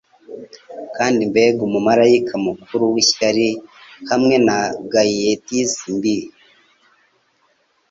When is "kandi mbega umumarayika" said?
0.97-2.33